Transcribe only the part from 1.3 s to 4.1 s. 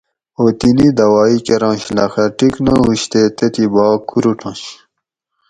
کۤرنش لخہ ٹِک نہ ہُش تے تتھیں بھاگ